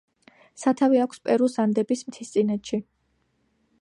სათავე 0.61 1.01
აქვს 1.03 1.21
პერუს 1.27 1.57
ანდების 1.65 2.03
მთისწინეთში. 2.09 2.81